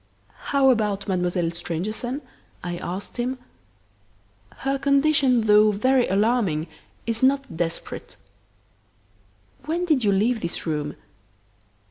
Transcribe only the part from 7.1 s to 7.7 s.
not